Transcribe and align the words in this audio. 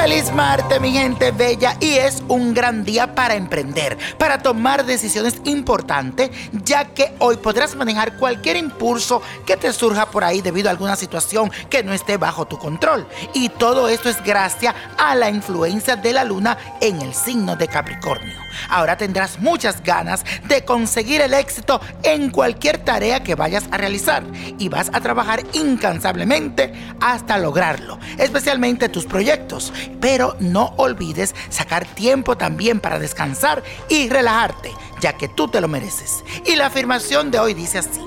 Feliz 0.00 0.32
Marte, 0.32 0.80
mi 0.80 0.92
gente 0.92 1.30
bella, 1.30 1.76
y 1.78 1.98
es 1.98 2.22
un 2.26 2.54
gran 2.54 2.84
día 2.84 3.14
para 3.14 3.34
emprender, 3.34 3.98
para 4.16 4.38
tomar 4.38 4.86
decisiones 4.86 5.42
importantes, 5.44 6.30
ya 6.64 6.86
que 6.86 7.12
hoy 7.18 7.36
podrás 7.36 7.76
manejar 7.76 8.16
cualquier 8.16 8.56
impulso 8.56 9.20
que 9.44 9.58
te 9.58 9.70
surja 9.74 10.10
por 10.10 10.24
ahí 10.24 10.40
debido 10.40 10.68
a 10.68 10.70
alguna 10.70 10.96
situación 10.96 11.52
que 11.68 11.84
no 11.84 11.92
esté 11.92 12.16
bajo 12.16 12.46
tu 12.46 12.56
control. 12.56 13.06
Y 13.34 13.50
todo 13.50 13.90
esto 13.90 14.08
es 14.08 14.24
gracias 14.24 14.74
a 14.96 15.14
la 15.14 15.28
influencia 15.28 15.96
de 15.96 16.14
la 16.14 16.24
luna 16.24 16.56
en 16.80 17.02
el 17.02 17.12
signo 17.12 17.54
de 17.56 17.68
Capricornio. 17.68 18.40
Ahora 18.70 18.96
tendrás 18.96 19.38
muchas 19.38 19.82
ganas 19.82 20.24
de 20.48 20.64
conseguir 20.64 21.20
el 21.20 21.34
éxito 21.34 21.78
en 22.02 22.30
cualquier 22.30 22.78
tarea 22.78 23.22
que 23.22 23.34
vayas 23.34 23.64
a 23.70 23.76
realizar 23.76 24.22
y 24.58 24.70
vas 24.70 24.90
a 24.94 25.00
trabajar 25.00 25.42
incansablemente 25.52 26.72
hasta 27.00 27.38
lograrlo, 27.38 27.98
especialmente 28.18 28.88
tus 28.88 29.06
proyectos. 29.06 29.72
Pero 30.00 30.36
no 30.40 30.74
olvides 30.76 31.34
sacar 31.48 31.86
tiempo 31.86 32.36
también 32.36 32.80
para 32.80 32.98
descansar 32.98 33.62
y 33.88 34.08
relajarte, 34.08 34.72
ya 35.00 35.14
que 35.14 35.28
tú 35.28 35.48
te 35.48 35.60
lo 35.60 35.68
mereces. 35.68 36.24
Y 36.46 36.56
la 36.56 36.66
afirmación 36.66 37.30
de 37.30 37.38
hoy 37.38 37.54
dice 37.54 37.78
así, 37.78 38.00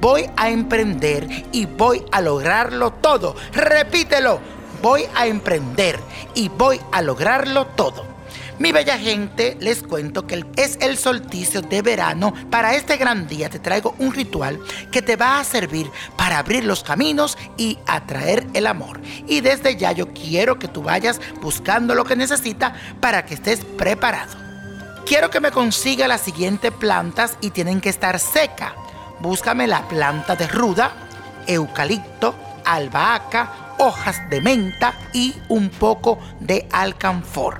voy 0.00 0.28
a 0.36 0.50
emprender 0.50 1.46
y 1.52 1.66
voy 1.66 2.04
a 2.12 2.20
lograrlo 2.20 2.92
todo. 2.92 3.34
Repítelo, 3.52 4.40
voy 4.82 5.04
a 5.14 5.26
emprender 5.26 5.98
y 6.34 6.48
voy 6.48 6.80
a 6.92 7.02
lograrlo 7.02 7.66
todo. 7.66 8.18
Mi 8.58 8.72
bella 8.72 8.98
gente, 8.98 9.56
les 9.60 9.84
cuento 9.84 10.26
que 10.26 10.44
es 10.56 10.78
el 10.80 10.98
solsticio 10.98 11.62
de 11.62 11.80
verano. 11.80 12.34
Para 12.50 12.74
este 12.74 12.96
gran 12.96 13.28
día 13.28 13.48
te 13.48 13.60
traigo 13.60 13.94
un 13.98 14.12
ritual 14.12 14.58
que 14.90 15.00
te 15.00 15.14
va 15.14 15.38
a 15.38 15.44
servir 15.44 15.88
para 16.16 16.38
abrir 16.38 16.64
los 16.64 16.82
caminos 16.82 17.38
y 17.56 17.78
atraer 17.86 18.48
el 18.54 18.66
amor. 18.66 19.00
Y 19.28 19.42
desde 19.42 19.76
ya 19.76 19.92
yo 19.92 20.12
quiero 20.12 20.58
que 20.58 20.66
tú 20.66 20.82
vayas 20.82 21.20
buscando 21.40 21.94
lo 21.94 22.04
que 22.04 22.16
necesitas 22.16 22.72
para 23.00 23.24
que 23.24 23.34
estés 23.34 23.64
preparado. 23.64 24.36
Quiero 25.06 25.30
que 25.30 25.40
me 25.40 25.52
consiga 25.52 26.08
las 26.08 26.22
siguientes 26.22 26.72
plantas 26.72 27.36
y 27.40 27.50
tienen 27.50 27.80
que 27.80 27.90
estar 27.90 28.18
secas. 28.18 28.72
Búscame 29.20 29.68
la 29.68 29.86
planta 29.86 30.34
de 30.34 30.48
ruda, 30.48 30.92
eucalipto, 31.46 32.34
albahaca, 32.64 33.67
hojas 33.78 34.28
de 34.30 34.40
menta 34.40 34.94
y 35.12 35.34
un 35.48 35.70
poco 35.70 36.18
de 36.40 36.68
alcanfor 36.72 37.58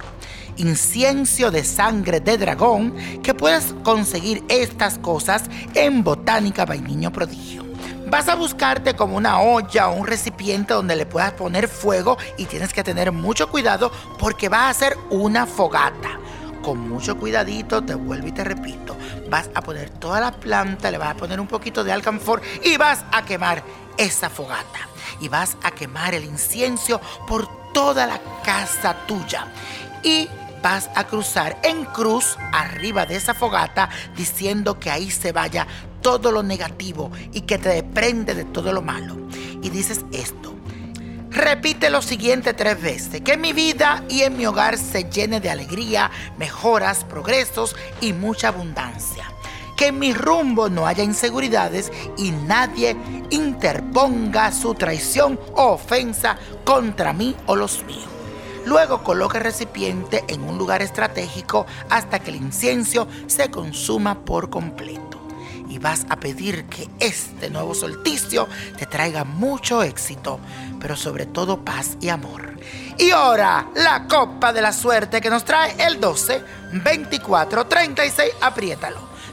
incienso 0.59 1.51
de 1.51 1.65
sangre 1.65 2.21
de 2.21 2.37
dragón, 2.37 2.95
que 3.23 3.33
puedes 3.33 3.75
conseguir 3.85 4.45
estas 4.49 4.99
cosas 4.99 5.45
en 5.75 6.05
Botánica 6.05 6.67
Vainiño 6.67 7.13
Prodigio. 7.13 7.65
Vas 8.11 8.29
a 8.29 8.35
buscarte 8.35 8.95
como 8.95 9.17
una 9.17 9.41
olla 9.41 9.89
o 9.89 9.97
un 9.97 10.07
recipiente 10.07 10.75
donde 10.75 10.97
le 10.97 11.07
puedas 11.07 11.33
poner 11.33 11.69
fuego 11.69 12.17
y 12.39 12.47
tienes 12.47 12.73
que 12.73 12.83
tener 12.83 13.13
mucho 13.13 13.49
cuidado 13.49 13.93
porque 14.19 14.49
va 14.49 14.69
a 14.69 14.75
ser 14.75 14.97
una 15.11 15.47
fogata. 15.47 16.19
Con 16.63 16.89
mucho 16.89 17.17
cuidadito, 17.19 17.85
te 17.85 17.95
vuelvo 17.95 18.29
y 18.29 18.33
te 18.33 18.45
repito, 18.45 18.97
vas 19.31 19.49
a 19.55 19.61
poner 19.61 19.91
toda 19.91 20.21
la 20.21 20.33
planta, 20.33 20.91
le 20.91 20.99
vas 20.99 21.11
a 21.11 21.17
poner 21.17 21.39
un 21.39 21.47
poquito 21.47 21.85
de 21.85 21.93
alcanfor 21.93 22.43
y 22.65 22.77
vas 22.77 23.05
a 23.13 23.25
quemar 23.25 23.63
esa 23.97 24.29
fogata. 24.29 24.89
Y 25.21 25.29
vas 25.29 25.57
a 25.63 25.71
quemar 25.71 26.15
el 26.15 26.25
incienso 26.25 27.01
por 27.27 27.49
toda 27.73 28.07
la 28.07 28.21
casa 28.45 28.97
tuya. 29.07 29.47
Y 30.03 30.29
vas 30.63 30.91
a 30.95 31.05
cruzar 31.05 31.59
en 31.63 31.85
cruz 31.85 32.37
arriba 32.53 33.07
de 33.07 33.17
esa 33.17 33.35
fogata 33.35 33.89
diciendo 34.17 34.79
que 34.79 34.91
ahí 34.91 35.11
se 35.11 35.33
vaya 35.33 35.67
todo 36.03 36.33
lo 36.33 36.43
negativo 36.43 37.11
y 37.33 37.43
que 37.43 37.59
te 37.59 37.71
deprende 37.71 38.35
de 38.35 38.45
todo 38.45 38.73
lo 38.73 38.83
malo. 38.83 39.17
Y 39.63 39.71
dices 39.71 40.05
esto. 40.13 40.55
Repite 41.31 41.91
lo 41.91 42.01
siguiente 42.01 42.55
tres 42.55 42.81
veces, 42.81 43.21
que 43.21 43.37
mi 43.37 43.53
vida 43.53 44.03
y 44.09 44.23
en 44.23 44.37
mi 44.37 44.47
hogar 44.47 44.79
se 44.79 45.05
llene 45.05 45.41
de 45.41 45.51
alegría, 45.51 46.11
mejoras, 46.39 47.05
progresos 47.05 47.77
y 48.01 48.13
mucha 48.13 48.49
abundancia. 48.49 49.31
Que 49.77 49.89
en 49.89 49.99
mi 49.99 50.15
rumbo 50.15 50.69
no 50.69 50.87
haya 50.87 51.05
inseguridades 51.05 51.93
y 52.17 52.31
nadie 52.31 52.97
interponga 53.31 54.53
su 54.53 54.75
traición 54.75 55.39
o 55.55 55.73
ofensa 55.73 56.37
contra 56.65 57.13
mí 57.13 57.35
o 57.47 57.57
los 57.57 57.85
míos. 57.85 58.09
Luego 58.69 59.03
coloca 59.03 59.39
el 59.39 59.45
recipiente 59.45 60.25
en 60.29 60.43
un 60.43 60.59
lugar 60.59 60.83
estratégico 60.83 61.65
hasta 61.89 62.19
que 62.19 62.31
el 62.31 62.37
incienso 62.37 63.09
se 63.27 63.51
consuma 63.51 64.27
por 64.27 64.51
completo. 64.51 65.19
Y 65.71 65.79
vas 65.79 66.07
a 66.11 66.17
pedir 66.17 66.65
que 66.67 66.89
este 66.99 67.49
nuevo 67.51 67.75
solsticio 67.75 68.47
te 68.77 68.85
traiga 68.85 69.25
mucho 69.25 69.83
éxito, 69.83 70.39
pero 70.81 70.97
sobre 70.97 71.25
todo 71.25 71.65
paz 71.65 71.97
y 72.01 72.11
amor. 72.11 72.59
Y 72.99 73.11
ahora, 73.11 73.69
la 73.75 74.07
copa 74.07 74.53
de 74.53 74.61
la 74.61 74.73
suerte 74.73 75.21
que 75.21 75.31
nos 75.31 75.45
trae 75.45 75.75
el 75.87 76.01
12, 76.01 76.43
24, 76.73 77.67
36, 77.67 78.33
apriétalo, 78.41 79.01